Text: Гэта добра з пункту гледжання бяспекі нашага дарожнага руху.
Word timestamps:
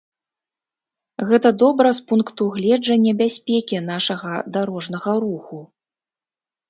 Гэта 1.31 1.49
добра 1.63 1.91
з 1.99 2.07
пункту 2.11 2.43
гледжання 2.55 3.13
бяспекі 3.21 3.85
нашага 3.93 4.31
дарожнага 4.57 5.11
руху. 5.27 5.57